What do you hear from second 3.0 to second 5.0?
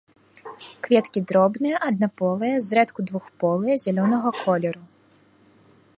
двухполыя, зялёнага колеру.